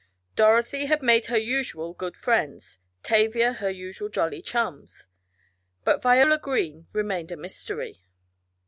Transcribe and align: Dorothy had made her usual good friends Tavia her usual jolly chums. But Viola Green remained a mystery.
Dorothy 0.35 0.87
had 0.87 1.03
made 1.03 1.27
her 1.27 1.37
usual 1.37 1.93
good 1.93 2.17
friends 2.17 2.79
Tavia 3.03 3.53
her 3.53 3.69
usual 3.69 4.09
jolly 4.09 4.41
chums. 4.41 5.05
But 5.83 6.01
Viola 6.01 6.39
Green 6.39 6.87
remained 6.91 7.31
a 7.31 7.37
mystery. 7.37 8.01